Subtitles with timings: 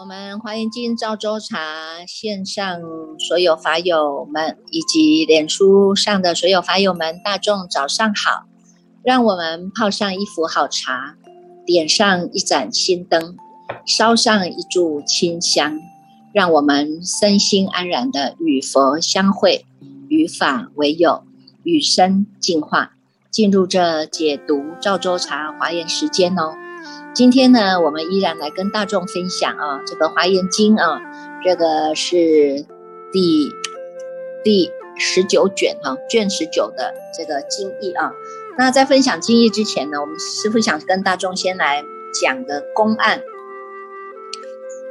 [0.00, 2.80] 我们欢迎进赵州茶线上
[3.18, 8.44] 所有法友们，以及脸书上的所有法友们，大众早上好！
[9.02, 11.16] 让我们泡上一壶好茶，
[11.66, 13.36] 点上一盏心灯，
[13.88, 15.80] 烧上一炷清香，
[16.34, 19.64] 让我们身心安然的与佛相会，
[20.08, 21.24] 与法为友，
[21.62, 22.92] 与生进化，
[23.30, 26.52] 进入这解读赵州茶华严时间哦。
[27.14, 31.00] 今天呢，我们依然来跟大众分享啊，这个《华严经》啊，
[31.42, 32.66] 这个是
[33.10, 33.50] 第
[34.44, 38.12] 第十九卷哈，卷十九的这个经义啊。
[38.58, 41.82] 那在分享经义之前呢，我们师傅想跟大众先来
[42.20, 43.22] 讲个公案。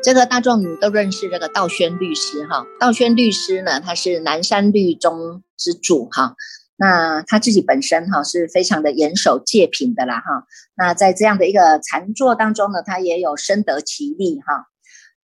[0.04, 6.36] 这个大众都认识这个道宣律师哈，道宣律师呢，他是南山律宗之主哈。
[6.78, 10.46] 那他自己本身哈是非常的严守戒品的啦哈。
[10.76, 14.68] 那在这样的一个禅坐当中呢，他也有深得其力哈。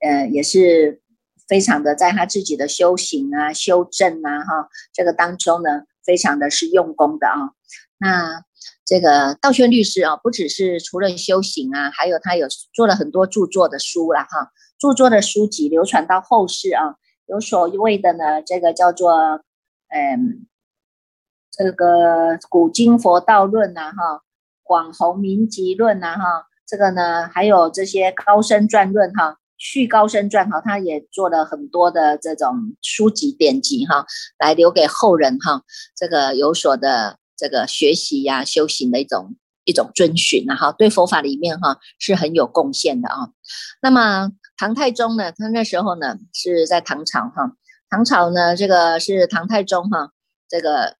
[0.02, 1.02] 呃，也是
[1.48, 7.52] 非常的在他自己的修行啊、修正啊哈这个当中呢，非常的是用功的啊。
[8.00, 8.44] 那
[8.86, 14.52] 这个道宣律师啊，不只是除了修行啊，还有他有做了很多著作的书了哈。
[14.80, 16.96] 著作的书籍流传到后世啊，
[17.28, 19.44] 有所谓的呢，这个叫做
[19.90, 20.48] 嗯。
[21.56, 21.86] 这个
[22.50, 24.16] 《古今佛道论》呐，哈，
[24.64, 34.08] 《广弘明集论》呐，哈，这个呢，还有这些高僧传论，哈，《续高僧传》哈，他也做了很多的这种书籍典籍，哈，
[34.40, 35.62] 来留给后人，哈，
[35.96, 43.30] 这个有所的这个学习呀、修行的一种一种遵循，然后对佛法里面哈是很有贡献的啊。
[43.82, 47.52] 那么唐太宗呢，他那时候呢是在唐朝，哈，
[47.90, 50.12] 唐朝呢这个是唐太宗，哈，
[50.48, 50.96] 这个。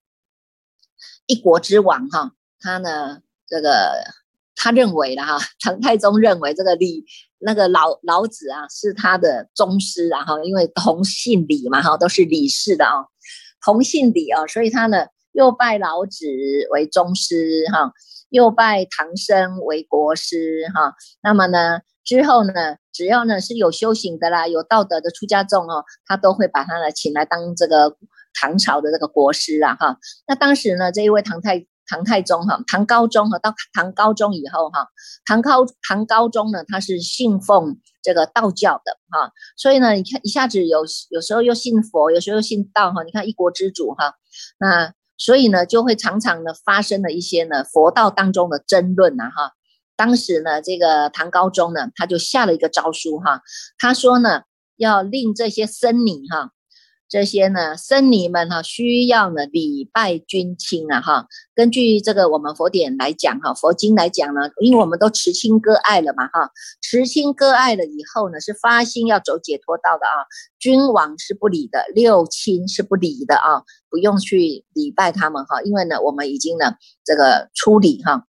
[1.26, 4.04] 一国之王哈，他呢，这个
[4.54, 7.06] 他认为的哈，唐太宗认为这个李
[7.38, 13.06] 那个老老子啊是他的宗师啊哈，因为同姓李嘛哈，都是李氏的啊，
[13.64, 16.26] 同姓李啊，所以他呢又拜老子
[16.70, 17.92] 为宗师哈，
[18.30, 27.98] 又拜唐僧为国师哈，那么呢之后呢，只要呢是有修行的啦，有道德的出家众哦，他都会把他呢请来当这个。
[28.36, 29.96] 唐朝的这个国师啊，哈，
[30.26, 34.88] 那当时呢，这一位唐太唐太宗哈，唐高宗哈，到唐高宗以后哈，
[35.24, 40.80] 唐高唐高宗呢，他是信奉这个道教的哈，所以呢，你看一下子有
[41.10, 44.14] 有时候又信佛，有时候又信道哈，你看一国之主哈，
[44.58, 49.52] 那所以呢，就会常常呢发生了一些呢佛道当中的争论呐哈，
[49.96, 53.42] 当时呢，这个唐高宗呢，他就下了一个诏书哈，
[53.78, 54.42] 他说呢，
[54.76, 56.50] 要令这些僧尼哈。
[57.08, 61.26] 这些呢，僧尼们哈，需要呢礼拜君亲啊哈。
[61.54, 66.50] 根据这个我们佛典来讲哈，佛经来讲呢，因为我们都持亲割爱了嘛哈，
[66.82, 70.26] 持亲割爱了以后呢，是发心要走解脱道的啊。
[70.58, 78.24] 君王是不理的，六亲是不理的啊，不用去礼拜他们哈，因为呢，我们已经呢这个出礼哈。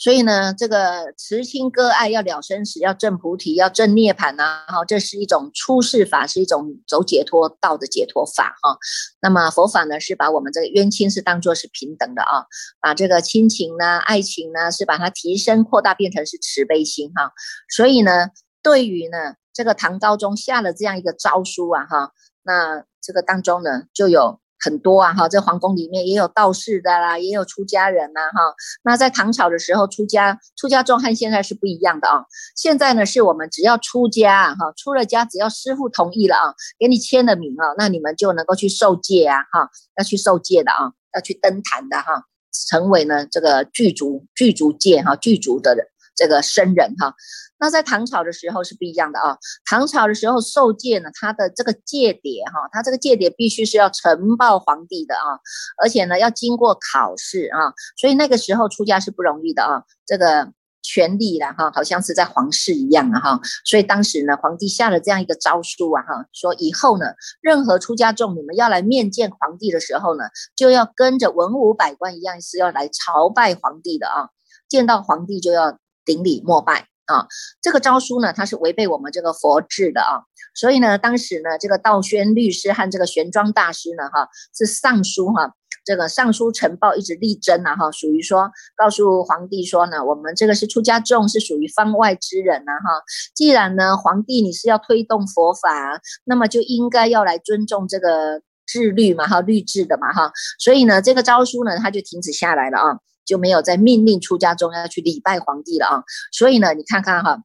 [0.00, 8.78] 所以呢，这个慈亲割爱要了生死，要证菩提，要证涅槃呐，哈，这是一种出世法，是一种走解脱道的解脱法，哈。
[9.20, 12.46] 那么佛法呢，是把我们这个冤亲是当做是平等的啊，
[12.80, 17.32] 把这个亲情呢、爱情呢，是把它提升扩大，变成是慈悲心，哈。
[17.68, 18.28] 所以呢，
[18.62, 22.12] 对于呢这个唐高宗下了这样一个诏书啊，哈，
[22.42, 24.40] 那这个当中呢就有。
[24.60, 28.54] 很多啊，哈，在皇宫里面也有道士的啦，也有出家人呐，哈。
[28.82, 32.24] 那在唐朝的时候，出家出家众和现在是不一样的啊。
[32.54, 42.24] 现在呢，是我们只要出家哈，出了家，只要师傅同意了啊，给你签了名啊，那你们就能够去受戒啊，哈，要去受戒的啊，要去登坛的哈，
[42.68, 45.86] 成为呢这个具足具足戒哈，具足的人
[46.20, 47.14] 这个僧人哈。
[47.58, 55.40] 那在唐朝的时候是不一样的啊，唐朝的时候受戒呢，他的这个戒牒哈，他这个戒牒必须是要呈报皇帝的啊，
[55.82, 60.50] 而且呢要经过考试啊，所以那个时候出家是不容易的啊，这个
[60.82, 67.12] 权力了哈，好像是在皇室一样啊哈，所以当时呢皇帝下了这样一个诏书啊哈，说以后呢
[67.42, 70.24] 任何出家众你们要来面见皇帝的时候呢，
[70.56, 74.30] 就要跟着文武百官一样是要来朝拜皇帝的啊，
[74.66, 75.78] 见到皇帝就要
[76.10, 76.86] 顶礼膜拜。
[77.06, 77.26] 啊，
[77.60, 80.22] 这个诏书呢，它是违背我们这个佛制的啊，
[80.54, 85.52] 所以呢，当时呢，这个道宣律师和这个玄奘大师呢，哈，是上书哈，
[85.84, 93.02] 这个上书呈报，一直力争啊哈，属于说告诉皇帝说呢，我们这个是出家众，是属于方外之人呐哈。
[93.34, 100.30] 既然呢，皇帝你是要推动佛法，那么就应该要来尊重这个制律嘛哈，律制的嘛哈。
[100.60, 102.98] 所以呢，这个诏书呢，他就停止下来了啊，
[103.30, 106.02] 就没有再命令出家中要去礼拜皇帝了啊。
[106.32, 107.44] 所以呢，你看看哈。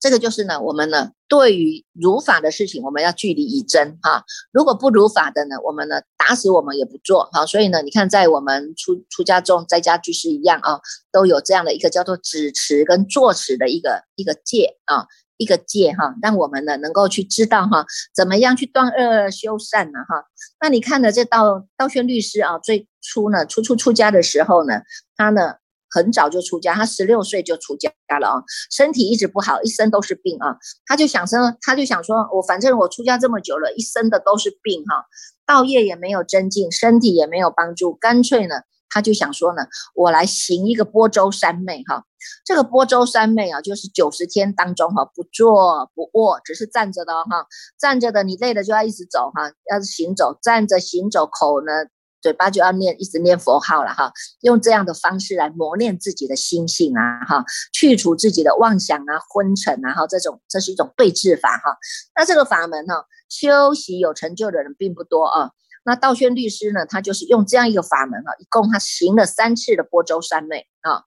[0.00, 4.24] 这个就是呢，我们呢对于如法的事情，我们要据理以真哈。
[4.50, 7.46] 如果不如法的呢，我们呢打死我们也不做哈。
[7.46, 10.80] 所以呢，你看在我们出出家中，在家居士一样啊，
[11.12, 15.06] 都有这样的一个叫做止持跟坐持的一个一个戒啊，
[15.36, 20.24] 一个戒哈，让我们呢能够去知道哈，怎么样去断恶修善呢哈。
[20.60, 24.82] 那你看呢，这道道宣律师啊，最初呢初初出家的时候呢，
[25.16, 25.54] 他呢。
[25.92, 30.56] 很早就出家，他十六岁就出家了啊，身体一直不好，一身都是病啊。
[30.86, 35.06] 他就想说，他就想说，我反正我出家这么久了，一身的都是病哈，
[35.44, 39.64] 道业也没有增进，身体也没有帮助，干脆呢，他就想说呢，
[39.96, 42.04] 我来行一个波州三昧哈。
[42.44, 51.72] 这个波州三昧啊，就是九十天当中哈，不坐不卧，只是站着的哈，站着的你累了就要一直走哈，要是行走，站着行走，口呢。
[52.20, 54.12] 嘴巴就要念，一直念佛号了哈，
[54.42, 61.76] 用这样的方式来磨练自己的心性啊哈，去除自己的妄想啊、昏沉啊哈，这种这是一种对治法哈。
[62.14, 65.50] 那这个法门哈，修习有成就的人并不多啊。
[65.84, 71.02] 那道宣律师呢，他就是用这样一个法门啊，一共他行了三次的波州三昧啊。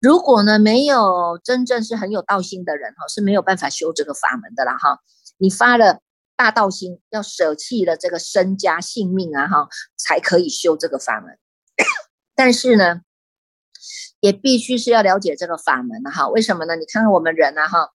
[0.00, 4.98] 如果呢没有真正是很有道心的人哈，是没有办法修这个法门的啦哈。
[5.38, 6.00] 你发了。
[6.36, 11.38] 大道心要舍弃了这个身家性命啊，哈，才可以修这个法门。
[12.34, 13.02] 但是呢，
[14.20, 16.28] 也必须是要了解这个法门的哈。
[16.28, 16.76] 为什么呢？
[16.76, 17.90] 你看看我们人啊，哈，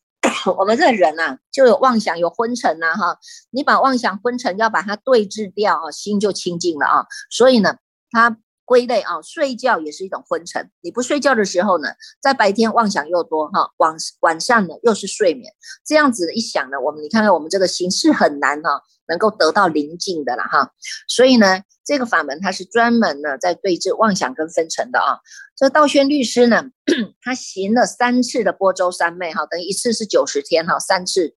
[0.58, 3.18] 我们这个人啊，就有妄想，有昏沉呐，哈。
[3.50, 7.06] 你把妄想昏沉要把它对治掉啊，心就清净了啊。
[7.30, 7.76] 所以呢，
[8.10, 8.38] 他。
[8.72, 10.70] 归类啊，睡觉也是一种昏沉。
[10.80, 11.90] 你不睡觉的时候呢，
[12.22, 15.52] 在白天妄想又多哈，晚晚上呢又是睡眠，
[15.84, 20.72] 这样子一想呢，我们你看看我们这个心是很难哈，能够得到宁静的了哈。
[21.06, 25.18] 所以呢，这个法门它是专门呢在对治妄想跟分沉的啊。
[25.54, 26.64] 这道宣律师呢，
[27.20, 31.34] 他行了三次的波州三昧哈，等于一次是九十天哈，三次。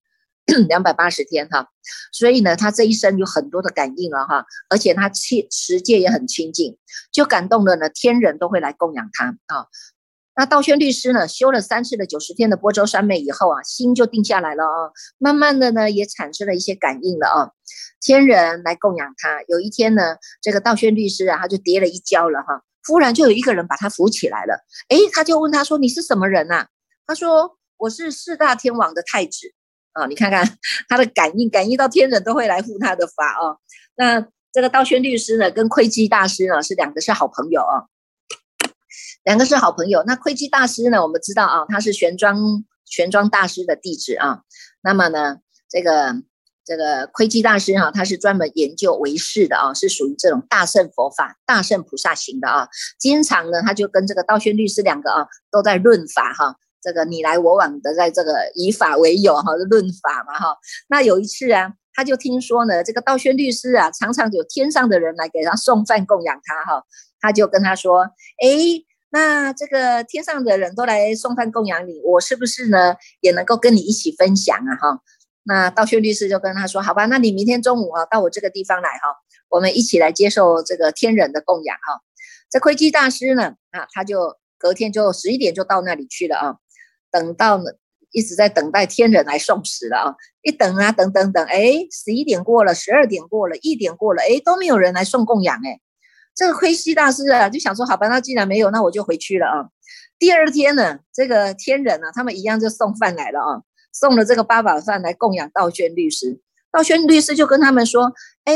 [0.68, 1.70] 两百八十天哈，
[2.12, 6.78] 所以呢，他这一生有很多的感应了哈，而且他切持戒也很清净，
[7.12, 9.66] 就感动了呢，天人都会来供养他啊。
[10.38, 17.52] 那道宣律师呢，修了三次的九十天的波州三昧以后啊，心就定下来了啊，慢慢的呢，也产生了一些感应了啊。
[18.02, 26.68] 天人来供养他，有一天呢，这个道宣律师啊，他就跌了一跤了哈，忽然就有一个人把他扶起来了，诶，他就问他说：“你是什么人呐？”
[27.08, 29.54] 他说：“我是四大天王的太子。”
[29.96, 30.58] 啊，你看看
[30.90, 33.58] 他的感应，感应到天人都会来护他的法哦。
[33.96, 37.88] 那这个道宣律师呢，跟窥基大师呢是两个是好朋友啊，
[39.24, 40.04] 两个是好朋友。
[40.06, 44.42] 那窥基大师呢，我们知道啊，他是玄奘玄奘大师的弟子啊。
[44.84, 45.38] 那么呢，
[45.70, 46.22] 这个
[46.66, 52.68] 这个窥基大师哈，他是专门研究唯识的啊，是属于这种大圣佛法、大圣菩萨行的啊。
[53.00, 56.58] 经常呢，他就跟这个道宣律师两个啊，都在论法哈。
[56.86, 60.56] 这个你来我往的，在这个以法为友哈，论法嘛哈。
[60.88, 66.84] 那有一次啊，他就听说呢，这个道宣律师啊，常常有天上的人来给他送饭供养他哈。
[67.20, 68.04] 他就跟他说
[68.38, 68.48] ：“哎，
[69.10, 74.76] 那这个天上的人都来送饭供养你，我是不是呢也能够跟你一起分享啊？
[74.76, 75.00] 哈。”
[75.48, 79.18] 那道宣律师就跟他说：“好吧，那你明天中午啊，到我这个地方来哈，
[79.50, 82.02] 我们一起来接受这个天人的供养哈。”
[82.52, 86.56] 这窥基大师呢，啊，他就隔天就十一点就到那里去了啊。
[87.16, 87.72] 等到呢，
[88.12, 90.16] 一直在等待天人来送死了啊！
[90.42, 95.80] 一等啊，等等等，哎，十一点过了，十二点过了，一点过了，哎，都没有人来送供养哎。
[96.36, 99.70] 这个窥西大师啊，就想说，好吧，那既然没有，那我就回去了啊。
[100.20, 106.42] 第二天呢，这个天人啊，他们一样就送饭来了啊，送了这个八宝饭来供养道宣律师。
[106.70, 108.12] 道宣律师就跟他们说，
[108.44, 108.54] 哎，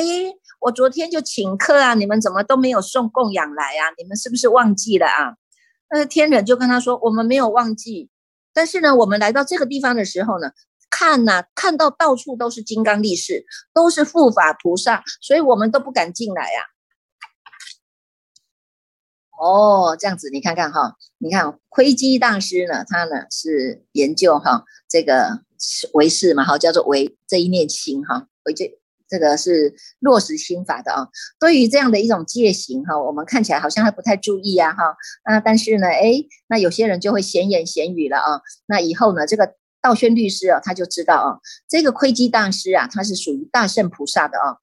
[0.59, 3.95] 我昨天就请客啊，你们怎么都没有送供养来啊？
[3.97, 5.35] 你们是不是忘记了啊？
[5.91, 8.09] 那个天人就跟他说，我们没有忘记。
[8.59, 10.51] 但是呢，我们来到这个地方的时候呢，
[10.89, 16.65] 看呐，看到到处都是金刚力士，都是护法菩萨，所以我们都不敢进来呀。
[19.39, 25.39] 哦，这样子，你看看哈，你看窥基大师呢，他呢是研究哈这个
[25.93, 28.78] 唯识嘛，哈，叫做唯这一念心哈，唯这。
[29.09, 31.07] 这个是落实心法的啊，
[31.39, 44.57] 对于这样的一种戒行哈，我们看起来好像还不太注意啊哈，那但是呢，哎，那有些人就会闲言闲语了啊，那以后呢，这个道宣律师啊，他就知道啊，这个窥基大师啊，他是属于大圣菩萨的啊，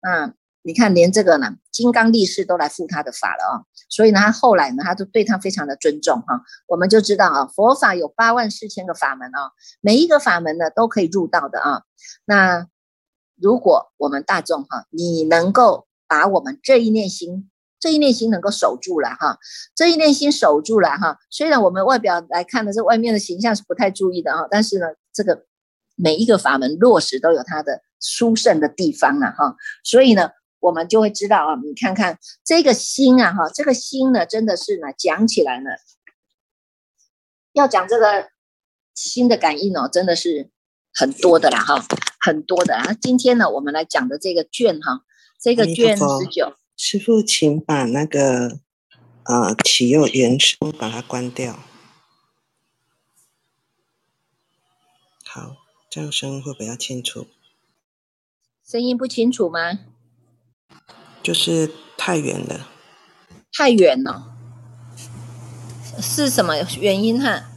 [0.00, 3.54] 嗯，你看连这个呢，金刚力士都来护他的法了啊，
[3.88, 6.40] 所以呢，他后来呢，他都对他非常的尊重哈。
[6.66, 11.82] 我们就知道啊，佛法有八万四千个法门啊，每一个法门呢都可以入道的啊。
[12.24, 12.66] 那
[13.42, 19.38] 如果我们大众哈，你能够把我们这一念心，这一念心能够守住了哈，
[19.74, 25.44] 这一念心守住了哈，虽然我们外表来看的这外面的形象是不太注意的啊，但是呢，这个
[25.96, 30.30] 每一个法门落实都有它的殊胜的地方啊哈，所以呢。
[30.62, 35.70] 我们就会知道啊，你看看这个心啊，哈，这个心呢，真的是呢，讲起来呢，
[37.52, 38.28] 要讲这个
[38.94, 40.50] 心的感应哦，真的是
[40.94, 41.84] 很多的啦，哈，
[42.22, 42.94] 很多的啊。
[42.94, 45.04] 今天呢，我们来讲的这个卷哈，
[45.40, 48.60] 这个卷十九，师傅，请把那个
[49.24, 51.58] 呃启佑原声把它关掉。
[55.24, 55.56] 好，
[55.90, 57.26] 这样声音会比较清楚。
[58.64, 59.80] 声音不清楚吗？
[61.22, 62.68] 就是太远了，
[63.52, 64.34] 太远了，
[66.00, 67.48] 是什么原因哈？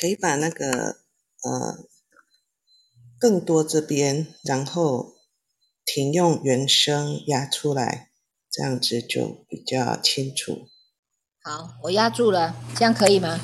[0.00, 0.98] 可以把那个
[1.46, 1.78] 呃
[3.18, 5.14] 更多这边，然后
[5.84, 8.10] 停用原声压出来，
[8.50, 10.68] 这样子就比较清楚。
[11.42, 13.40] 好，我压住了，这样可以吗？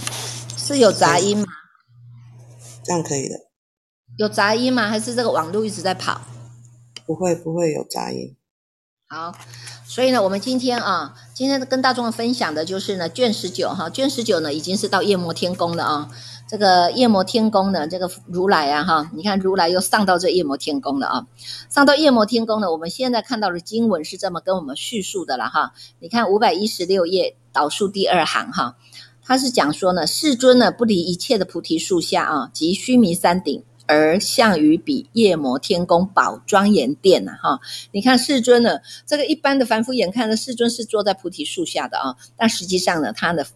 [0.56, 1.44] 是有杂音吗？
[2.84, 3.34] 这样可以的。
[4.16, 4.88] 有杂音吗？
[4.88, 6.22] 还是这个网络一直在跑？
[7.04, 8.36] 不会，不会有杂音。
[9.08, 9.34] 好，
[9.84, 16.10] 所以呢，我们今天啊，今天跟大众分享的就是呢，卷十九哈，卷十九呢已经是到夜摩天宫了啊。
[16.50, 21.26] 这个夜摩天宫呢，这个如来啊哈，你看如来又上到这夜摩天宫了啊。
[21.68, 25.72] 上到夜摩天宫呢，我们现在看到的经文是这么跟我们叙述的了哈。
[26.00, 28.74] 你看五百一十六页导数第二行哈，
[29.22, 33.62] 他是讲说呢，世尊呢不离一切的菩提树下啊，及须弥山顶。
[33.86, 37.60] 而向于比夜摩天宫宝庄严殿呐，哈，
[37.92, 43.46] 你看世尊呢，这个一般的凡夫眼看呢，世尊是坐在菩提树下的啊，但实际上呢，他的。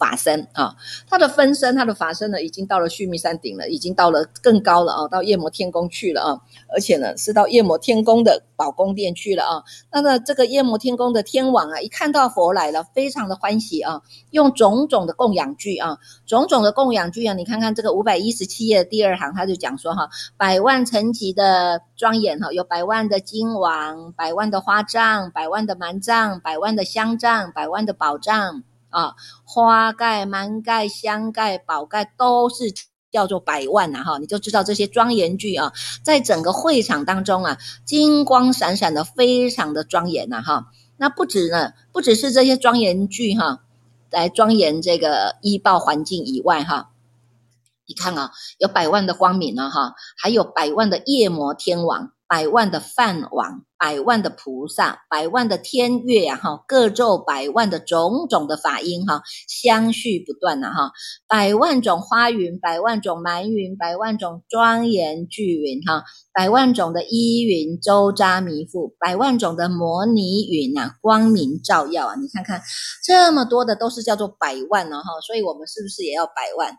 [0.00, 0.74] 法身啊，
[1.06, 6.40] 他的分身，他的法身呢，已经到了须弥山顶了，已经到了更高了啊，到夜魔天宫去了啊，
[6.72, 9.62] 而且呢，是到夜魔天宫的宝宫殿去了啊。
[9.92, 28.64] 那么这个夜魔天宫的天王啊，一看到佛来了，非常的欢喜啊，用种种的供养具啊，种种的供养具啊，你看看这个五百一十七页第二行，他就讲说哈，百万层级的庄严哈，有百万的金王，百万的花帐，百万的蛮帐，百万的香帐，百万的宝帐。
[28.90, 32.72] 啊，花盖、蛮盖、香盖、宝盖都是
[33.10, 35.72] 叫做百万呐，哈，你就知道这些庄严具啊，
[36.04, 40.66] 在整个会场当中啊，金光闪闪的，非常的庄严呐，哈。
[40.96, 43.60] 那不止呢，不只是这些庄严具哈，
[44.10, 46.90] 来庄严这个医报环境以外哈，
[47.86, 52.12] 你看啊，有百万的光明呢，哈，还有百万的夜魔天王。
[52.30, 60.92] 百万的饭王，百万的菩萨，百万的天乐啊，哈，各奏百万的种种的法音，哈，相续不断呐，哈，
[61.26, 72.62] 百万种花云，百万种蛮云，百万种庄严巨云，哈，百万种的依云周匝弥覆，百万种的摩尼云呐，光明照耀啊，你看看
[73.04, 76.76] 这么多的都是叫做百万呢，哈，所以我们是不是也要百万？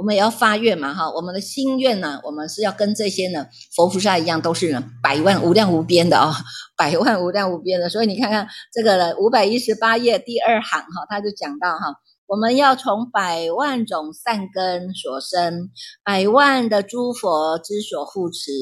[0.00, 6.34] 我们也要发愿嘛，哈，我们的心愿呢，我们是要跟这些呢佛菩萨一样，都是呢百万无量无边的啊，
[6.74, 7.90] 百万无量无边的。
[7.90, 11.94] 所以你看看这个五百一十八页第二行哈，他就讲到哈。
[12.30, 15.68] 我们要从百万种善根所生，
[16.04, 18.52] 百万的诸佛之所护持，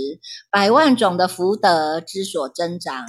[0.51, 3.05] 百万种的福德之所增长，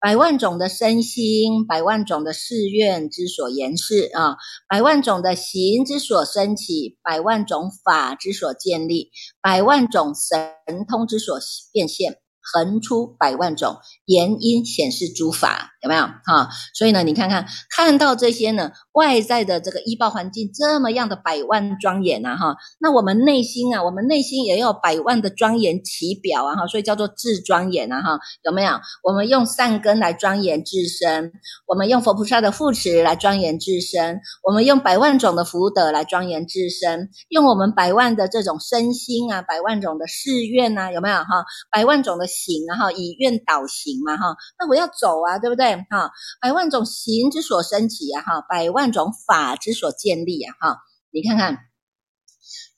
[0.00, 9.10] 百万种的身心，百万种的誓愿之所言示啊，百万种的行之所升起，百万种法之所建立，
[9.42, 11.38] 百万种神通之所
[11.70, 12.16] 变现。
[12.50, 16.48] 横出百万种言音显示诸法，有没有哈？
[16.72, 28.72] 所以呢，你看看看到这些呢，外在的这个医报环境这么样的百万庄严啊哈，那我们内心啊，我们内心也有百万的庄严体表啊哈，所以叫做智庄严啊哈，有没有？
[29.02, 31.32] 我们用善根来庄严自身，
[31.66, 41.44] 我们用佛菩萨的护持来庄严自身，我们用百万种的福德来庄严自身，用我们百万的这种身心啊，百万种的誓愿呐，有没有哈？
[41.70, 42.26] 百万种的。
[42.38, 46.10] 行啊哈，以愿导行嘛哈，那我要走啊，对不对哈？
[46.40, 50.78] 百万种行之所升起啊哈，百万种法之所建立啊哈，
[51.10, 51.58] 你看看，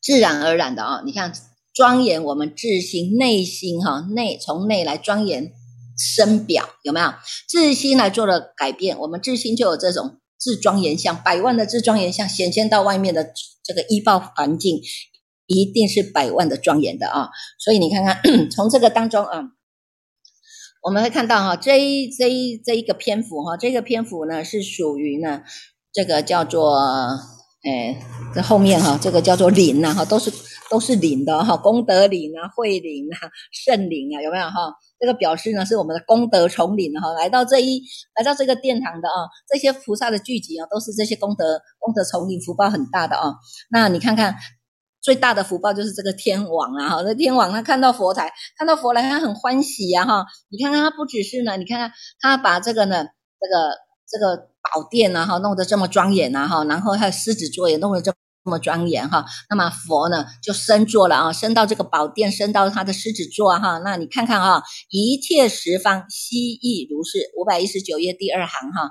[0.03, 1.33] 自然而然的啊，你看
[1.73, 5.53] 庄严我们自心内心哈，内从内来庄严
[5.97, 7.13] 身表有没有？
[7.49, 13.33] 自心来做了改变，我们自心就有这种自庄严相，百万的自庄严相显现到外面的
[13.63, 14.81] 这个医报环境。
[15.53, 17.29] 一定是百万的庄严的啊。
[17.59, 18.23] 所以你看看，
[18.55, 19.43] 从这个当中啊，
[20.83, 25.43] 我们会看到哈，这一这一这一个篇幅哈，这个篇幅呢是属于呢
[25.93, 26.79] 这个叫做
[27.65, 28.01] 诶，
[28.35, 30.33] 这后面哈，这个叫做林呐哈，都是
[30.71, 34.73] 都是林的哈，功德林啊，慧林啊，圣林啊，有没有哈？
[34.99, 37.83] 这个表示呢，是我们的功德丛林哈，来到这一
[38.17, 43.35] 来到这个殿堂的啊，这些菩萨的聚集啊，都是这些功德功德丛林，福报很大的啊。
[43.71, 44.35] 那你看看
[45.03, 50.25] 最大的福报就是这个天王啊哈，那天王他看到佛台，看到佛来，他很欢喜呀哈。
[50.51, 53.77] 你看看他不只是呢，你看看他把这个呢，这个
[54.09, 58.13] 这个宝殿啊哈，弄得这么庄严啊哈，然后他的狮子座也弄得这。
[58.43, 63.79] 么庄严哈，那么佛呢就升座了啊，升到这个宝殿，升到他的狮子座哈。
[63.85, 67.19] 那你看看啊，一切十方悉亦如是。
[67.37, 68.91] 五百一十九页第二行哈，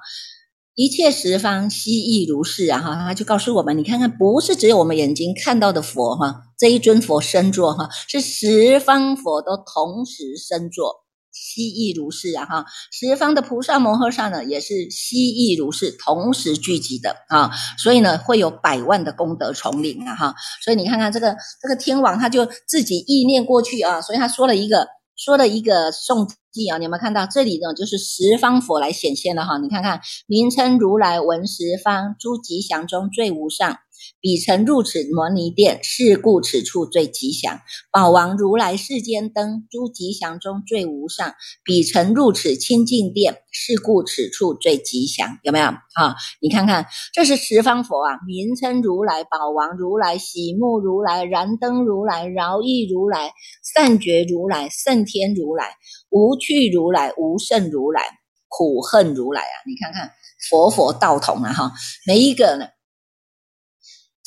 [0.80, 11.04] 一切十方悉亦如是啊哈，他就告诉我们，你看看，不是只有我们眼睛看到的佛哈，这一尊佛身座哈，是十方佛都同时身座。
[11.32, 24.88] 悉亦如是啊哈，十方的菩萨摩诃萨呢，也是悉亦如是，同时聚集的啊，所以呢，会有百万的功德丛林啊哈，所以你看看这个这个天王，他就自己意念过去啊，所以他说了一个
[25.20, 27.74] 说的一个颂记啊，你有没有看到这里呢？
[27.74, 33.78] 就是十方佛来显现了哈，你看看名称如来文十方诸吉祥中最无上。
[34.22, 37.60] 彼曾入此摩尼殿，是故此处最吉祥。
[37.92, 41.34] 宝王如来世间灯，诸吉祥中最无上。
[41.64, 45.38] 彼曾入此清净殿，是故此处最吉祥。
[45.44, 46.16] 有没有啊？
[46.42, 53.32] 你看看，这是十方佛啊，名称如来、宝王如来、喜目如来、燃灯如来、饶益如来、
[53.74, 55.76] 善觉如来、胜天如来、
[56.10, 58.02] 无趣如来、无胜如来、
[58.48, 59.56] 苦恨如来啊！
[59.66, 60.12] 你看看，
[60.50, 61.54] 佛佛道同啊！
[61.54, 61.72] 哈，
[62.06, 62.66] 每一个呢。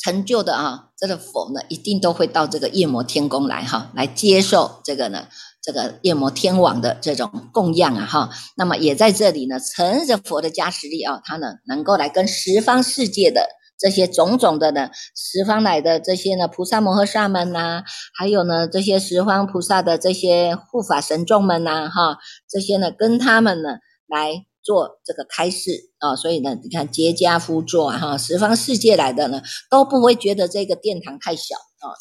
[0.03, 5.27] 成就的啊，这个佛呢，一定都会到这个夜魔天宫来哈，来接受这个呢，
[5.61, 8.29] 这个夜魔天王的这种供养啊哈。
[8.57, 13.47] 那么也在这里呢，乘着佛的加持力啊，他呢能够来跟十方世界的
[13.79, 22.17] 这些种种的呢，十方来的这些呢菩萨摩诃萨们呐，还有呢这些十方菩萨的这些护法神众们呐哈，
[22.49, 24.45] 这些呢跟他们呢来。
[24.63, 31.91] 做这个开示啊，所以呢，你看结家夫座哈，十方世界来的呢都不会觉得这个殿堂太小啊，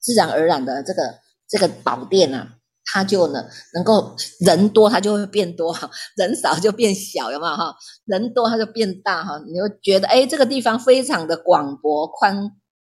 [0.00, 1.18] 自然而然的这个
[1.48, 7.76] 这个宝殿啊，它就呢能够人多它就会变多哈，人少就变小，有没有哈？
[8.06, 12.50] 人多它就变大哈，你会觉得哎，这个地方非常的广博宽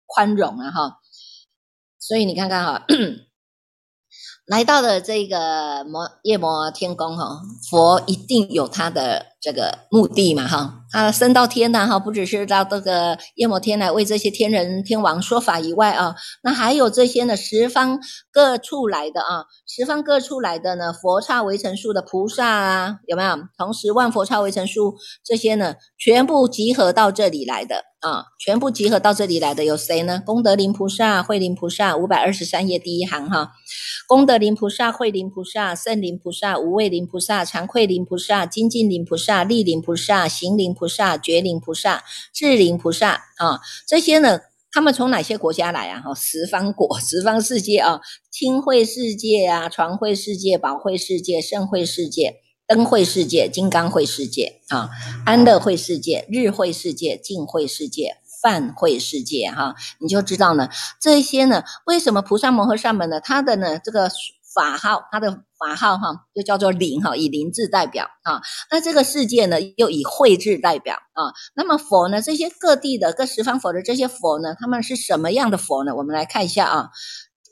[0.06, 0.96] 宽容啊哈，
[1.98, 2.86] 所以你看看哈。
[4.48, 18.00] 来到了这个魔夜魔天宫哈，佛一定有他的这个目的嘛哈，他升到天呐哈，不只是到这个夜摩天来为这些天人天王说法以外啊，那还有这些呢十方
[18.32, 23.36] 各处来的啊，十方各处来的呢佛刹围城数的菩萨啊，有没有？
[23.56, 30.20] 同时万佛刹围城数这些呢，全部集合到这里来的啊，全部集合到这里来的有谁呢？
[30.26, 33.52] 功德林菩萨、慧林菩萨，五百二十三页第一行哈。
[34.06, 46.00] 功德林菩萨、慧林菩萨、圣林菩萨、无畏林菩萨、常愧林菩萨、精进林菩萨、力林菩萨、行林菩萨、觉林菩萨、智林菩萨啊，这些呢，他们从哪些国家来啊？
[46.00, 52.36] 哈，十方国、十方世界啊，清慧世界啊，传慧世界、宝慧世界、圣慧世界、
[52.66, 54.88] 灯慧世界、金刚慧世界啊，
[55.24, 58.16] 安乐慧世界、日慧世界、净慧世界。
[58.40, 60.68] 泛会世界哈，你就知道呢，
[61.00, 63.20] 这些呢，为什么菩萨摩诃萨们呢？
[63.20, 64.08] 他的呢这个
[64.54, 68.40] 法号，他的法号哈，就叫做灵哈，以灵字代表啊。
[68.70, 71.32] 那这个世界呢，又以慧字代表啊。
[71.54, 75.94] 那么佛呢，这些各地的各十方佛的这些佛呢，他们是什么样的佛呢？
[75.94, 76.88] 我们来看一下啊，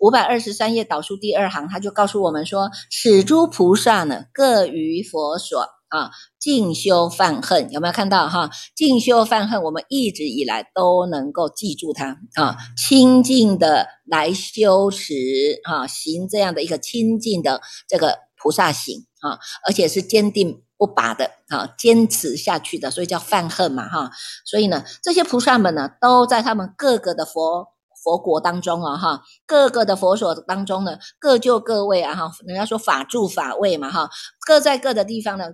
[0.00, 5.75] 五百二十三页导数第二行，他就告诉我们说，此诸菩萨呢，各于佛所。
[5.88, 8.50] 啊，静修犯恨有没有看到哈？
[8.74, 15.14] 静修犯恨，我们一直以来都能够记住它啊，清净的来修持
[15.62, 24.10] 啊，行这样的一个清净的这个菩萨行啊，而且是坚定不拔的啊，坚持下去的，所以叫犯恨嘛哈。
[24.44, 27.68] 所以呢，这些菩萨们呢，都在他们各个的佛
[28.02, 34.10] 佛国当中啊哈，各个的佛所当中呢，各就各位啊哈，人家说法住法位嘛哈，
[34.44, 35.52] 各在各的地方呢。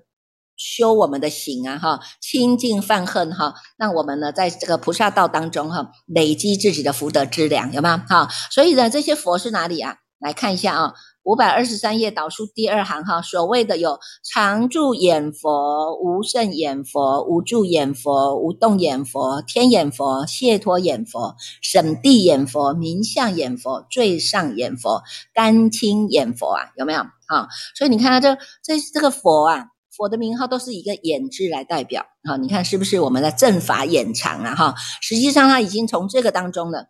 [0.65, 8.05] 修我们的行啊，哈，清净犯恨哈，让我们呢在这个菩萨道当中哈，累积自己的福德资粮，有吗？
[8.09, 9.97] 哈，所以呢，这些佛是哪里啊？
[10.21, 10.95] 来看一下啊，
[11.25, 25.03] 五百二十三页导数第二行哈，所谓的有常住眼佛、无胜眼佛、无住眼佛、无动眼佛、天眼佛、解脱眼佛、审地眼佛、明相眼佛、最上眼佛、
[25.35, 27.49] 甘清眼佛啊，有没有啊？
[27.75, 29.67] 所以你看这这这个佛啊。
[29.97, 34.55] 佛的名号都是一个“眼”字来代表，哈，你看是不是我们的正法眼长啊？
[34.55, 36.87] 哈，实际上他已经从这个当中了。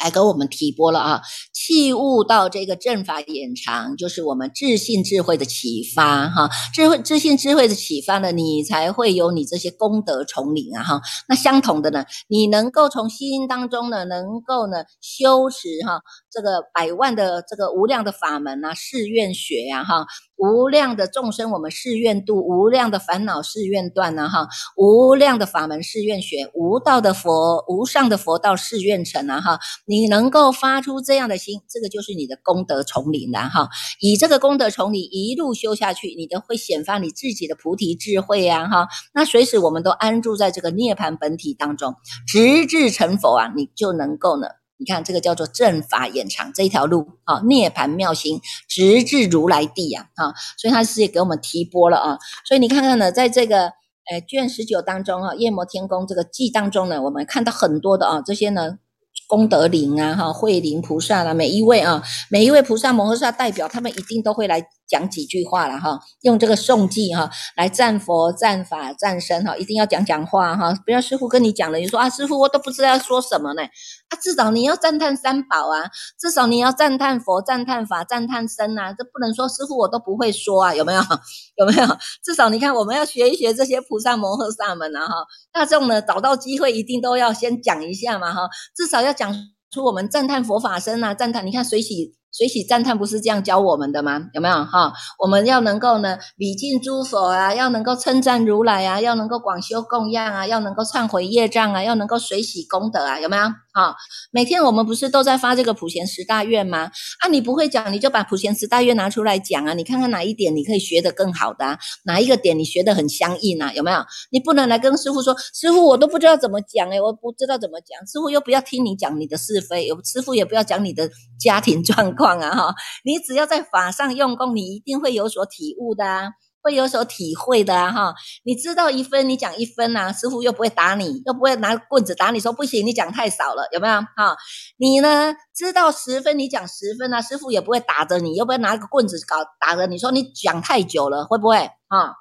[0.00, 1.22] 来给我们提拨了啊！
[1.52, 6.48] 器物到这个正法眼长，就是我们智信智慧的启发哈。
[6.72, 11.00] 智慧智信智慧的启发呢，你才会有你这些功德丛林啊哈。
[11.28, 16.00] 那相同的呢，你能够从心当中呢，能够呢修持哈
[16.30, 20.06] 这个百万的这个无量的法门啊，誓愿学呀哈，
[20.38, 29.58] 无量的众生我们誓愿度，无量的烦恼誓愿断呐哈，无量的法门誓愿学，无道的佛无上的佛道誓愿成啊哈。
[29.84, 33.68] 你能够发出这样的心，这个就是你的功德丛林了哈。
[34.00, 38.86] 以这个功德丛林一路修下去，你都会显发你自己的菩提智慧呀哈。
[39.12, 41.96] 那随时我们都安住在这个涅盘本体当中，
[42.28, 44.46] 直至成佛啊，你就能够呢。
[44.78, 50.32] 你看这个叫做正法延长这一条路啊，涅盘妙行，直至如来地呀啊。
[50.56, 52.18] 所以他是给我们提拨了啊。
[52.46, 53.66] 所以你看看呢，在这个
[54.10, 58.78] 呃卷十九当中啊，夜摩天宫这个记当中呢，我们看到很多的啊这些呢。
[59.26, 64.64] 功德林啊，哈，慧灵菩萨啦，每一位啊，每一位菩萨摩诃萨代表，他们一定都会来。
[64.88, 73.62] 讲几句话了哈，用这个颂记哈来赞佛、赞法、赞身哈，一定要讲讲话哈，不要师傅跟你讲了，你说啊，师傅我都不知道要说什么呢？
[73.62, 81.02] 啊，至少你要赞叹三宝啊，至少你要赞叹佛、赞叹法、赞叹身啊，这不能说师傅我都不会说啊，有没有？
[81.56, 81.86] 有没有？
[82.24, 85.14] 至少你看，我们要学一学这些菩萨摩诃萨们啊哈，
[85.52, 89.34] 大众呢找到机会一定都要先讲一下嘛哈，至少要讲
[89.70, 92.14] 出我们赞叹佛法身啊，赞叹你看水喜。
[92.38, 94.28] 水洗赞叹不是这样教我们的吗？
[94.32, 94.92] 有没有哈？
[95.18, 103.42] 我们要能够呢礼敬诸佛啊，要能够称赞如来啊，要能够广修供养啊，要能够忏悔业障啊，要能够随喜功德啊，有没有？
[103.42, 103.94] 啊，
[104.30, 106.92] 每天我们不是都在发这个普贤十大愿吗？
[107.20, 113.72] 啊，你不会讲，你就把普贤十大愿拿出来讲啊，你看看哪一点你可以学得更好的，哪一个点你学得很相应啊？
[113.74, 113.98] 有没有？
[114.30, 126.30] 你不能来跟师傅说，师傅我都不知道怎么讲诶，我不知道怎么讲，师傅又不要听你讲你的是非，师傅也不要讲你的家庭状况啊哈，你只要在法上用功，你一定会有所体悟的啊。
[126.60, 128.14] 会有所体会的啊哈，
[128.44, 134.36] 你知道一分，你讲一分呐，师傅又不会打你，又不会拿棍子打你，说不行，你讲太少了，有没有哈？
[134.76, 142.12] 你呢知道十分，你讲十分啊，师傅也不会打着你，又不会拿个棍子搞打着你，说你讲太久了，会不会啊？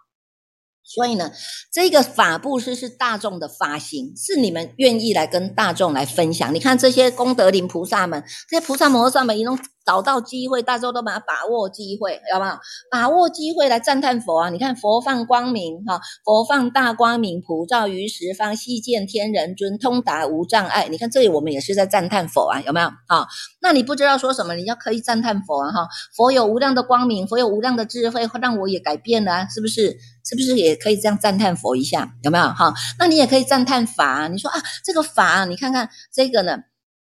[0.88, 1.32] 所以呢，
[1.72, 6.56] 这个法布施是大众的发心，是你们愿意来跟大众来分享。
[6.56, 12.54] 你看这些功德林菩萨们，这些菩萨摩诃萨们，一种找到机会，大众都把它把握机会，有没有？
[12.90, 14.50] 把握机会来赞叹佛啊！
[14.50, 20.88] 你看佛放光明哈，佛放大光明，普照于十方，悉见天人尊，通达无障碍。
[20.90, 22.90] 你看这里我们也是在赞叹佛啊，有没有？
[23.08, 23.28] 哈，
[23.62, 25.72] 那你不知道说什么，你要可以赞叹佛啊！
[25.72, 29.98] 哈，佛有无量的光明，佛有无量的智慧，让我也改变了，是不是？
[30.28, 32.12] 是不是也可以这样赞叹佛一下？
[32.24, 32.74] 有没有哈？
[33.00, 34.28] 那你也可以赞叹法。
[34.28, 36.58] 你说啊，这个法，你看看这个呢，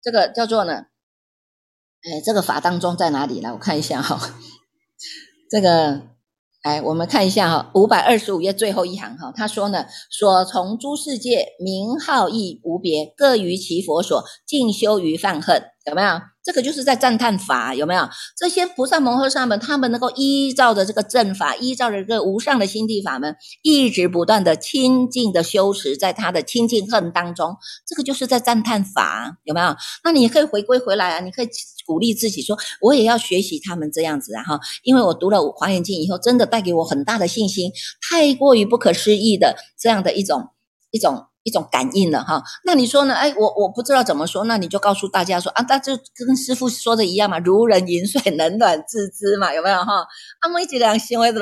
[0.01, 0.73] 这个叫做呢，
[2.03, 3.51] 哎，这个法当中在哪里呢？
[3.53, 4.19] 我看一下哈，
[5.49, 6.03] 这个，
[6.61, 16.21] 哎，我们看一下哈，五百二十五页最后一行哈，他说呢，所从诸世界名号亦无别，各于其佛所，尽修于犯恨，有没有？
[16.41, 18.09] 这个就是在赞叹法，有没有？
[18.37, 29.75] 这些菩萨摩诃萨们，他们能够依照着这个正法，依照着这个无上的心地法门，一直不断的清净的修持，在他的清净恨当中，这个就是在赞叹法，有没有？
[30.03, 31.49] 那你可以回归回来啊，你可以
[31.85, 37.71] 鼓励自己说，我也要学习他们这样子啊哈，因为我读了《华严经》以后，真的带给我很大的信心，
[38.09, 40.49] 太过于不可思议的这样的一种
[40.91, 41.25] 一种。
[41.43, 43.15] 一种感应了哈，那你说呢？
[43.15, 50.05] 哎，我我不知道怎么说，那你就告诉大家说啊，那就跟师傅说的一样嘛，如人饮水，冷暖自知嘛，有没有哈？
[50.41, 51.39] 阿妹一人行为都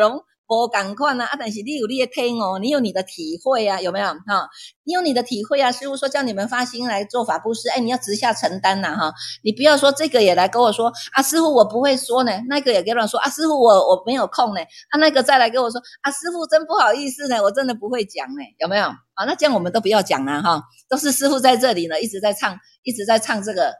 [0.48, 4.50] 不赶快啊，啊，但是你有你的听哦，你有你的体会啊，有没有哈？
[4.86, 18.86] 你有你的体会啊，师傅说叫你们发心来做法布施，哎，你要直下承担呐哈，你不要说这个也来跟我说啊，师傅我不会说呢，那个也跟我说啊，师傅我我没有空呢，啊，那个再来跟我说啊，师傅真不好意思呢，我真的不会讲呢，有没有？
[18.86, 23.74] 啊，那这样我们都不要讲了哈，都是师傅在这里呢，一直在唱，一直在唱这个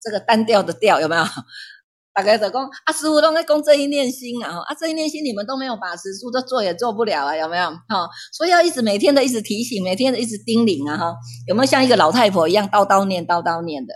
[0.00, 1.24] 这个单调的调，有没有？
[2.14, 7.68] 大概在讲啊，师傅都在讲这一念心啊，啊，这一念心你们都没有把持住，都做也做不了啊，有没有？
[7.88, 11.16] 哈，所以要一直每天的一直提醒，每天的一直叮咛啊，哈，
[11.48, 13.94] 有没有像一个老太婆一样叨叨念叨叨念的？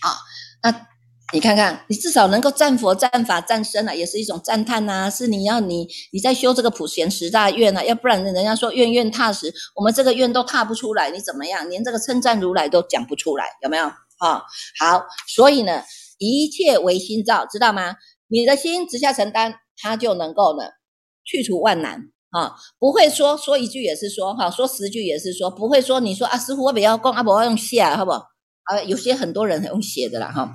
[0.00, 0.18] 啊，
[0.64, 0.86] 那
[1.32, 5.08] 你看看，你至少能够战佛、战法、战身啊，也是一种赞叹呐。
[5.08, 11.66] 是你要你你在修这个普贤十大愿啊，要不然人家说愿愿踏实，我们这个愿都踏不出来，你怎么样？
[11.70, 13.84] 连这个称赞如来都讲不出来，有没有？
[14.18, 14.42] 啊，
[14.78, 15.82] 好，所以呢，
[16.30, 17.96] 一切唯心造，知道吗？
[18.28, 20.64] 你的心直下承担，他就能够呢
[21.24, 28.26] 去除万难啊，不会说说一句也是说哈，说十句也是说，不会说你说啊，师傅我不要讲，啊，不用写，好不好？
[28.64, 30.52] 啊，有些很多人用写的啦，哈。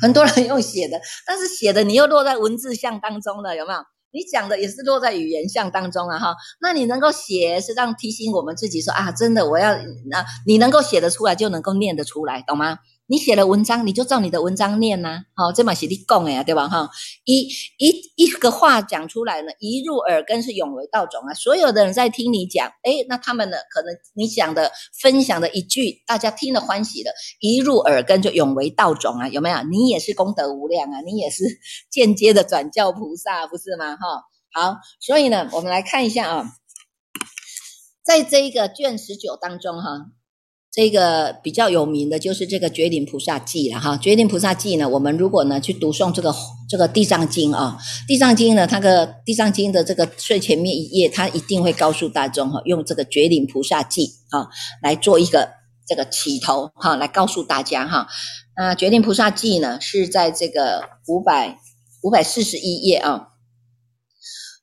[0.00, 3.80] 很多人用写的，但是写的你又落在文字像当中了，有没有？
[4.12, 6.36] 你讲的也是落在语言像当中啊，哈。
[6.60, 9.76] 那你能够写，是让提醒我们自己说啊，真的我要，
[10.08, 12.78] 那你能够写得出来，就能够念得出来，懂吗？
[13.10, 16.68] 你写了文章，你就照你的文章念呐，好，这嘛是你讲的呀，对吧？
[16.68, 16.90] 哈，
[17.24, 21.32] 一一一个话讲出来呢，一入耳根是永为道种啊。
[21.32, 29.62] 所有的人在听你讲，哎，那他们呢，可能你讲的分享的一句，大家听了欢喜的，一入耳根就永为道种啊，有没有？
[29.62, 31.44] 你也是功德无量啊，你也是
[31.90, 33.96] 间接的转教菩萨，不是吗？
[33.96, 36.52] 哈，好，所以呢，我们来看一下啊，
[38.04, 40.10] 在这一个卷十九当中哈。
[40.78, 46.32] 这个比较有名的就是这个《绝顶菩萨记》了哈，《绝顶菩萨记》呢，我们如果呢去读诵这个
[46.70, 54.06] 这个《地藏经》啊，《地藏经》呢，它的《地藏经》的这个最前面一页，它一定会告诉大众哈，用这个《绝顶菩萨记》
[54.38, 54.46] 啊
[54.80, 55.48] 来做一个
[55.84, 58.06] 这个起头哈，来告诉大家哈。
[58.56, 61.58] 那《绝顶菩萨记》呢是在这个五百
[62.04, 63.30] 五百四十一页啊。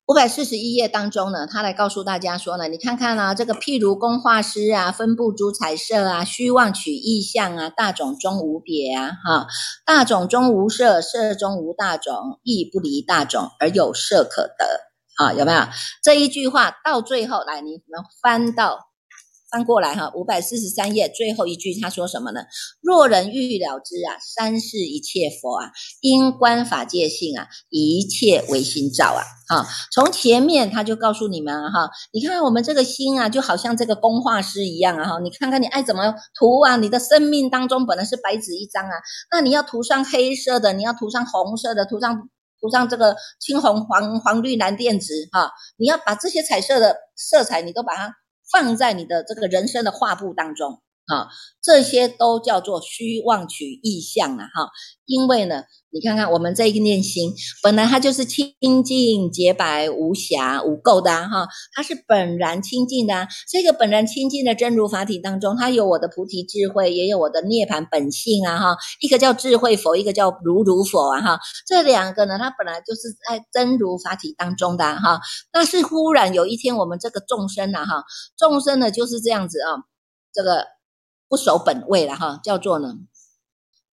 [0.08, 9.48] 五百四十一页当中呢，他来告诉大家说呢，你看看啊，这个譬如工画师啊，分布诸彩色啊，虚妄取意象啊，大种中无别啊，哈，
[9.84, 15.62] 大种中无色，色中无大种，亦不离大种而有色可得啊，有没有
[16.04, 16.72] 这一句话？
[16.86, 18.78] 到最后来，你们翻到。
[19.56, 22.42] 翻过来哈，五百四十三页最后一句他说什么呢？
[22.82, 29.24] 若人欲了之啊，三世一切佛啊，因观法界性啊，一切唯心造啊。
[29.48, 36.76] 哈，从前面他就告诉你们啊哈，你看我们这个心啊，就好像这个工画师一样啊哈，你看看你爱怎么涂啊？
[36.76, 38.92] 你的生命当中本来是白纸一张啊，
[39.32, 42.28] 那你要涂上黑色的，你要涂上红色的，涂上
[42.60, 48.14] 涂上这个青红黄黄绿蓝靛紫哈，你要把这些彩色的色彩，你都把它。
[48.50, 51.28] 放在你的这个人生的画布当中，哈，
[51.62, 54.70] 这些都叫做虚妄取意象啊，哈，
[55.06, 78.04] 因为呢，你看看我们这一个念心，本来它就是清净洁白无瑕无垢的哈，它是本然清净的，这个本然清净的真如法体当中，它有我的菩提智慧，也有我的涅盘本性啊，哈，一个叫智慧佛，一个叫如如佛啊，哈，这两个呢，它本来就是在真如法体当中的哈，但是忽然有一天，我们这个众生呐，哈，
[78.36, 79.86] 众生呢就是这样子啊，
[80.34, 80.75] 这个。
[81.28, 82.96] 不守本位了哈，叫做呢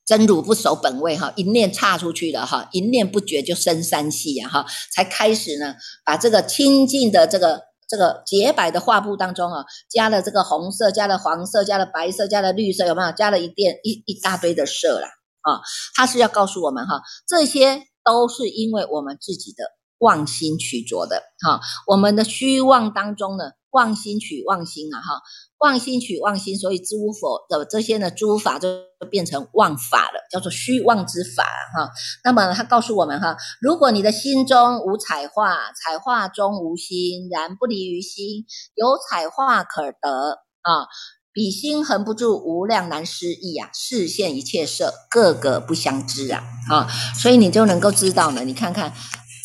[0.04, 13.12] 真如不守本位哈，一念岔出去了哈，一念不觉就生三系呀哈，才开始呢把这个清净的这个这个洁白的画布当中啊，加了这个红色，加了黄色，加了白色，加了绿色，有没有？
[13.12, 15.08] 加了一点一一大堆的色啦
[15.42, 15.62] 啊，
[15.94, 19.64] 他是要告诉我们哈，这些都是因为我们自己的
[19.98, 25.22] 妄心取着的哈，我们的虚妄当中呢，妄心取妄心啊哈。
[25.62, 28.68] 妄心取妄心，所以诸佛的这些呢，诸法就
[29.08, 31.88] 变成妄法了，叫做虚妄之法哈。
[32.24, 38.44] 那么他告诉我们哈，如果你的心中无彩画，彩画中无心，然不离于心，
[38.74, 40.88] 有彩画可得啊，
[41.32, 48.92] 彼心恒不住，无量难思议啊，视现一切色，个个不相知啊啊，所以你就能够知道呢，你看看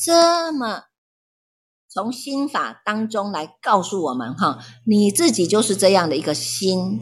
[0.03, 0.87] 这么。
[1.97, 7.01] 从心法当中来告诉我们哈，你自己就是这样的一个心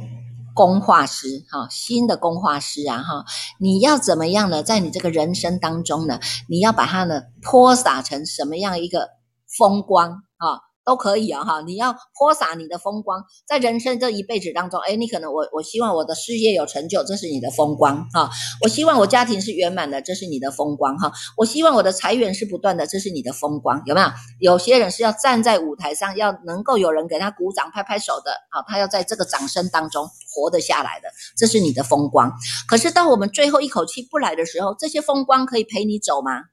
[0.53, 3.25] 工画师哈，心的工画师啊哈，
[3.60, 4.63] 你要怎么样呢？
[4.63, 9.10] 在你这个人生当中呢，你要把它呢泼洒成什么样一个
[9.58, 10.62] 风光啊？
[10.86, 11.62] 都可以啊，哈！
[11.62, 18.30] 你要泼洒你的风光，在人生这一辈子当中，哎，你可能我我希望我的事业有成就，这是你的风光哈；
[18.62, 24.02] 我希望我家庭是圆满的，这是你的风光哈；我希望我的财源是不断的，这是你的风光，有没
[24.39, 24.54] 有？
[24.54, 32.32] 有些人是要站在舞台上，要能够有人给他鼓掌、拍拍手的，好，他要在这个掌声当中活得下来的，这是你的风光。
[32.67, 36.43] 可是当我们最后一口气不来的时候，这些风光可以陪你走吗？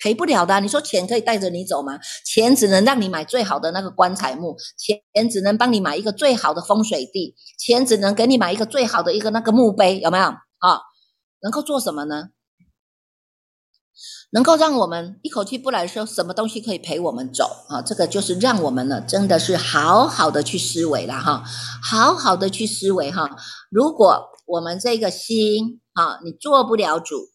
[0.00, 1.98] 赔不了的，你说钱可以带着你走吗？
[2.24, 10.24] 钱只能让你买最好的那个棺材木，钱只能帮你买一个最好的风水地，钱只能给你买一个最好的一个那个墓碑，有没有？
[10.24, 10.80] 啊，
[11.42, 12.30] 能够做什么呢？
[14.32, 17.82] 能够让我们一口气不来的时候，什么东西可以陪我们走啊？
[17.82, 21.44] 这个就是让我们呢，真的是好好的去思维了哈，
[21.82, 23.28] 好好的去思维哈。
[23.70, 27.29] 如果我们这个心啊，你做不了主。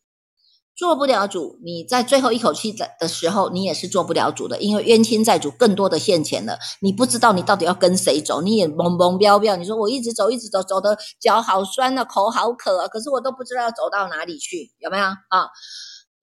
[0.76, 9.56] 做不了主，你在最后一口气的的时候，你也是做不了主的，因为冤亲债主更多的现钱了，你不知道你到底要跟谁走，你也懵懵标标。
[9.56, 15.48] 你说我一直走，一直走，走的脚好酸啊，口好渴啊，可是我都不知道要走到哪里去，有没有啊？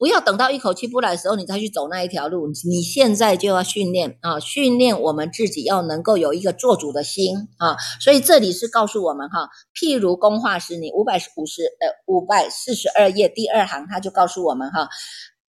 [0.03, 2.49] 不要等到一口气不来的时候，你再去走那一条路。
[2.69, 7.77] 你现在就要训练啊，训练我们自己要能够有一个做主的心啊。
[8.01, 14.88] 所以这里是告诉我们哈，譬如工画师，你五百五十呃五百四十二页第二行，他就告诉我们哈，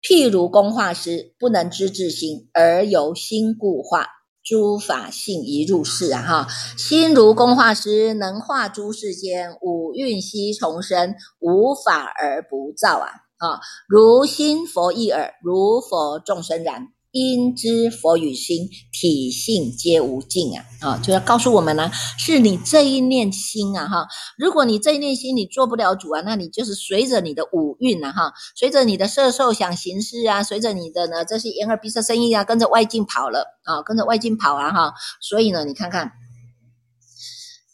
[0.02, 4.06] 譬如工画师不能知自心，而由心故画，
[4.42, 6.46] 诸法性一入世啊哈。
[6.78, 13.27] 心如工画师，能画诸世间五蕴悉重生，无法而不造啊。
[13.38, 16.88] 啊，如心佛一耳，如佛众生然。
[17.10, 20.64] 因知佛与心体性皆无尽啊！
[20.82, 24.06] 啊，就要告诉我们呢，是你这一念心啊，哈。
[24.36, 34.92] 如果你这一念心你做不了主啊，那你就是随着你的五蕴啊，哈，随着你的色受想行识啊，随着你的呢这些眼耳鼻舌身意啊，跟着外境跑了啊，跟着外境跑啊，哈。
[35.22, 36.12] 所以呢，你看看，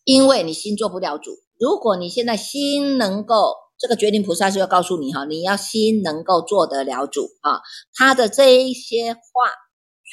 [0.05, 3.64] 因为你心做不了主，如果你现在心能够。
[3.85, 7.61] 这个决定菩萨是要告诉你哈，你要心能够做得了主啊。
[7.93, 9.21] 他的这一些话，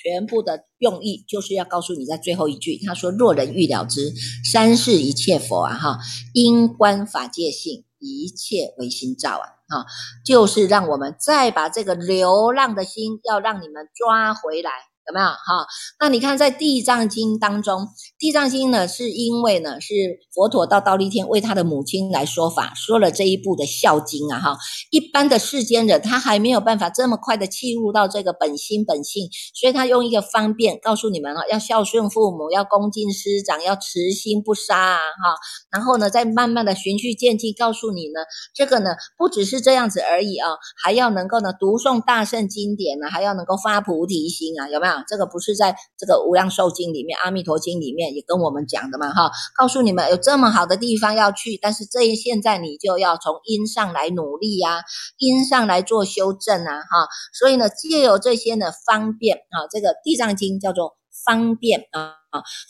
[0.04, 4.12] 全部的用意就是要告诉你，在最后一句，他说：“若人欲了之，
[4.44, 6.00] 三世一切佛啊，哈，
[6.34, 9.86] 因观法界性，一切唯心造啊，哈，
[10.26, 14.72] 就是让我们再把这个流浪的心，要让你们抓回来。”
[15.08, 15.66] 有没有哈？
[16.00, 17.82] 那你看，在《地藏经》当中，
[18.20, 19.94] 《地藏经》呢，是因为呢，是
[20.32, 24.58] 佛陀到倒立天为他的母亲来说法，说了这一部的孝经啊哈。
[24.92, 35.36] 一般的世间人，他还没有办法这么快的契入到这个本心本性，所以他用一个方便告诉你们啊，要孝顺父母，要恭敬师长，要慈心不杀啊哈。
[35.72, 38.22] 然后呢，再慢慢的循序渐进，告诉你呢，
[38.54, 40.50] 这个呢，不只是这样子而已啊，
[40.84, 44.91] 还要能够呢，读诵大圣经典呢，还要能够发菩提心啊，有没有？
[45.08, 54.82] 这个不是在这个《无量寿经》里面，《阿弥陀经》里面也跟我们讲的嘛，哈，告诉你们有这么好的地方要去，但是这现在你就要从因上来努力呀，
[55.18, 62.16] 因上来做修正啊，哈，所以呢，借由这些呢方便啊，这个《地藏经》叫做方便啊，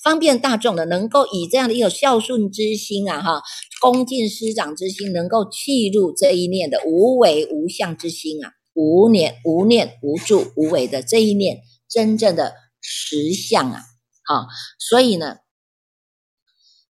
[0.03, 3.41] 方便大众的能够以这样的一个孝顺之心啊，哈，
[3.81, 11.59] 恭敬师长之心，能够契入这一念的无为无相之心啊，无念无念无助无为的这一念。
[11.91, 13.83] 真正的实相啊，
[14.23, 14.47] 好，
[14.79, 15.39] 所以呢，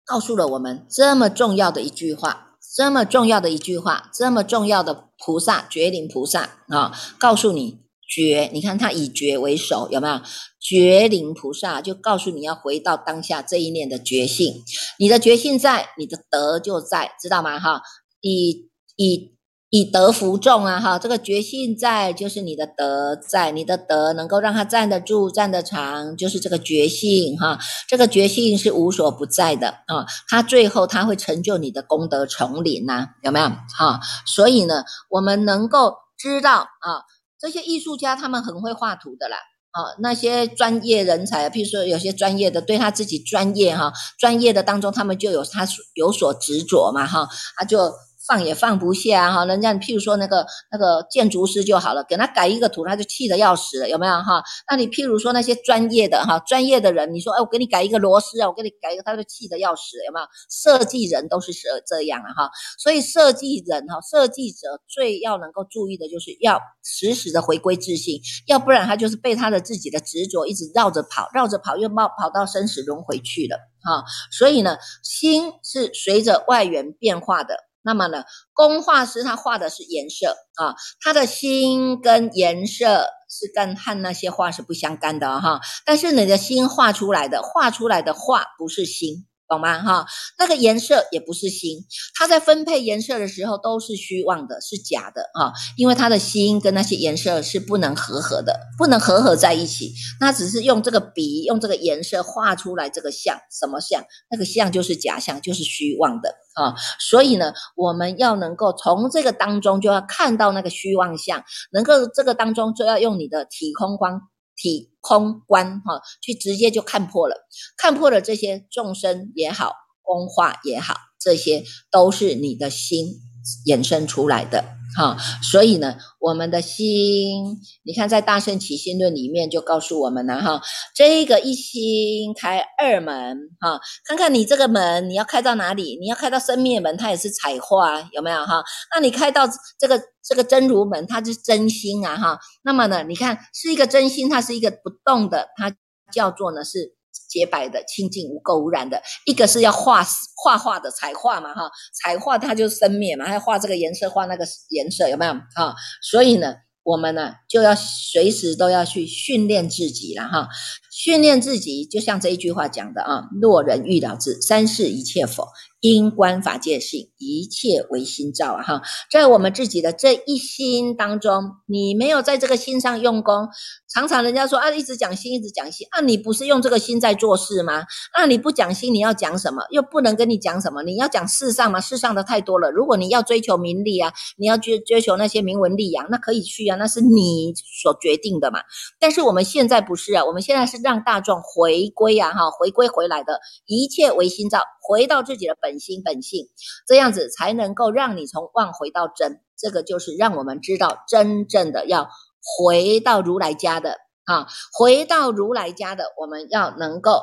[0.03, 10.19] 告诉了我们这么重要的一句话，这么重要的一句话，这么重要的菩萨觉灵菩萨啊，告诉你觉，你看他以觉为首，有没有？
[10.59, 14.63] 觉灵菩萨就告诉你要回到当下这一念的觉性，
[14.97, 17.59] 你的觉性在，你的德就在，知道吗？
[17.59, 17.83] 哈，
[18.21, 19.36] 以以。
[19.69, 27.59] 以德服众啊，哈，这个觉性在，就是你的德在，你的德能够让他站得住、站得长，就是这个觉性哈。
[27.85, 33.49] 这个觉性是无所不在的啊，他最后他会成就你的功德丛林呐，有没有？
[33.77, 37.03] 哈，所以呢，我们能够知道啊，
[37.37, 39.35] 这些艺术家他们很会画图的啦，
[39.71, 47.27] 啊，那些专业人才，譬如说有些专业的，对他自己专业哈，专业的当中，他们就有他有所执着嘛，哈，
[47.57, 47.91] 他就。
[48.27, 54.43] 放也放不下哈，人家譬如说那个那个建筑师就好了，给他改一个图，他就气得要死了，有没有哈？
[54.69, 60.27] 那你譬如说那些专业的哈，专业的人，你说哎，我给你改一个螺丝啊，我给你改一个，他就气得要死，有没有？
[60.49, 74.03] 设计人都是这这样啊哈，所以设计人哈，设计者最要能够注意的就是要时时的回归自信，要不然他就是被他的自己的执着一直绕着跑，绕着跑又冒跑到生死轮回去了哈。
[74.31, 77.66] 所以呢，心是随着外缘变化的。
[77.87, 85.61] 那么呢，工画师他画的是颜色啊，他的心跟颜色是跟和那些画是不相干的哈。
[85.85, 89.25] 但是你的心画出来的，画出来的画不是心。
[89.47, 89.79] 懂吗？
[89.81, 90.05] 哈，
[90.37, 95.53] 那个颜色也不是心，它在分配颜色的时候都是虚妄的，是假的哈。
[95.77, 99.93] 因为他的心跟那些颜色是不能合合的，不能合合在一起。
[100.19, 104.03] 那只是用这个笔，用这个颜色画出来这个像，什么像？
[104.29, 106.75] 那个像就是假象，就是虚妄的啊。
[106.99, 114.21] 所以呢，我们要能够从这个当中就要看到那个虚妄相，能够这个当中就要用你的体空光。
[114.57, 117.47] 体空观哈，去直接就看破了，
[117.77, 123.21] 看破了这些众生也好，空化也好，这些都是你的心
[123.67, 124.76] 衍生出来的。
[124.95, 130.61] 哈，所以呢，我们的心，你看在《大圣起心论》里面就告诉我们了哈，
[130.95, 135.97] 这个一心开二门哈，看看你这个门你要开到哪里？
[135.99, 138.63] 你要开到生灭门，它也是彩化，有没有哈？
[138.95, 139.47] 那你开到
[139.79, 142.39] 这个这个真如门，它是真心啊哈。
[142.63, 145.75] 那么呢，你看是一个真心，它是一个不动的，它
[146.11, 146.96] 叫做呢是。
[147.27, 150.05] 洁白的、清净无垢无染的，一个是要画
[150.43, 155.33] 画画的彩画嘛，哈，彩画它就生灭嘛，要画这个颜色，画那个颜色，有没有？
[155.55, 160.47] 哈，所以呢，我们呢就要随时都要去训练自己了，哈，
[160.91, 165.47] 训练自己，就像这一句话讲的啊，若人欲了知三世一切否？
[165.79, 168.63] 因观法界性，一切唯心造啊！
[168.63, 173.47] 哈，在我们自己的这一心当中，你没有在这个心上用功，
[173.87, 177.85] 常常人家说啊，一直讲心，一直讲心啊，你不是用这个心在做事吗？
[178.17, 179.61] 那你不讲心，你要讲什么？
[179.69, 180.81] 又不能跟你讲什么？
[180.81, 181.79] 你要讲世上吗？
[181.79, 182.71] 世上的太多了。
[182.71, 187.53] 如果你要追求名利啊，你要追追求那些名闻利养，那可以去啊，那是你
[187.83, 188.61] 所决定的嘛。
[188.99, 195.66] 但是我们现在不是啊，我们现在是让大众回归啊，哈，回归回来的一切唯心造，回到自己的本。
[195.67, 196.47] 本心本性，
[196.87, 202.09] 这样子才能够让你从妄回到真，这个就是让我们知道真正的要
[202.57, 207.19] 回到如来家的啊，回到如来家的，我们要能够。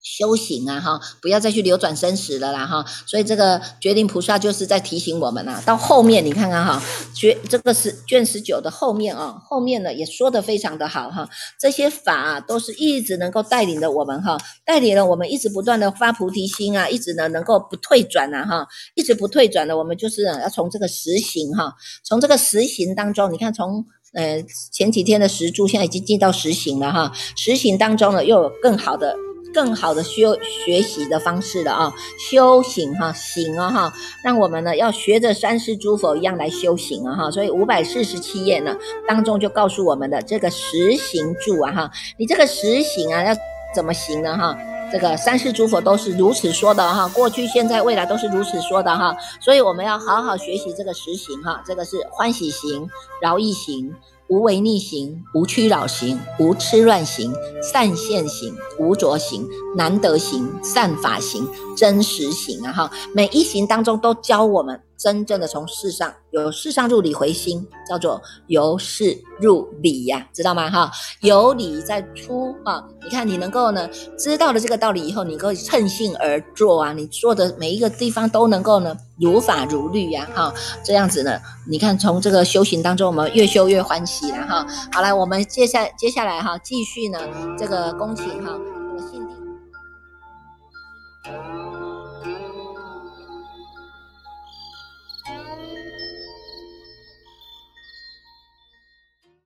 [0.00, 2.84] 修行啊，哈，不要再去流转生死了啦，哈。
[3.06, 5.62] 所以这个决定菩萨就是在提醒我们呐。
[5.66, 6.82] 到后面你看看哈，
[7.14, 11.28] 决这个是卷十九的后面啊，后面呢也说的非常的好哈。
[11.58, 21.74] 这些法都是一直能够带领着我们哈，带领了我们一直不断的发菩提心啊，一直呢能够不退转呐哈，一直不退转的，我们就是要从这个实行哈，
[22.04, 23.84] 从这个实行当中，你看从
[24.14, 24.42] 呃
[24.72, 29.14] 前几天的实住，现在已经进到实行了哈，实行当中呢又有更好的。
[29.52, 38.76] 更好的修学习的方式了啊，修行哈，行啊哈，让我们呢要学着三世诸佛一样来修行啊哈，所以五百四十七页呢
[39.06, 43.34] 当中就告诉我们的这个实行住啊哈，你这个实行啊要
[43.74, 44.56] 怎么行呢哈？
[44.90, 52.88] 这个三世诸佛都是如此说的哈，过去、现在、未来都是如此说的哈，所以我们要好好学习这个实行哈，这个是欢喜行、
[53.20, 53.94] 饶益行。
[54.28, 62.72] 无为逆行，无屈扰行，无痴乱行，善现行，无着行，难得行，善法行，真实行啊！
[62.72, 64.80] 哈，每一行当中都教我们。
[64.98, 70.68] 真正的从世上由世上入理回心，叫做由事入理呀，知道吗？
[70.68, 70.90] 哈，
[71.20, 72.84] 由理再出啊！
[73.04, 73.88] 你看，你能够呢
[74.18, 76.92] 知道了这个道理以后，你能够趁性而做啊！
[76.92, 80.28] 你做的每一个地方都能够呢如法如律呀！
[80.34, 81.38] 哈，这样子呢，
[81.68, 84.66] 你看从这个修行当中，我们越修越欢喜了哈！
[84.92, 87.20] 好来，我们接下接下来哈，继续呢
[87.56, 88.58] 这个恭请哈。